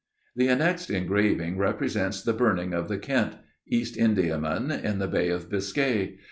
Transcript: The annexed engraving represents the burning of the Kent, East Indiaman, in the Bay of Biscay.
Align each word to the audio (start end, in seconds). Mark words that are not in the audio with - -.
The 0.35 0.47
annexed 0.47 0.89
engraving 0.89 1.59
represents 1.59 2.23
the 2.23 2.33
burning 2.33 2.73
of 2.73 2.87
the 2.87 2.97
Kent, 2.97 3.35
East 3.67 3.95
Indiaman, 3.97 4.71
in 4.71 4.97
the 4.97 5.07
Bay 5.07 5.29
of 5.29 5.47
Biscay. 5.47 6.17